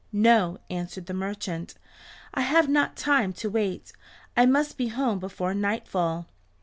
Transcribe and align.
"No," 0.11 0.57
answered 0.71 1.05
the 1.05 1.13
merchant, 1.13 1.75
"I 2.33 2.41
have 2.41 2.67
not 2.67 2.95
time 2.95 3.33
to 3.33 3.51
wait. 3.51 3.93
I 4.35 4.47
must 4.47 4.75
be 4.75 4.87
home 4.87 5.19
before 5.19 5.53
nightfall." 5.53 6.25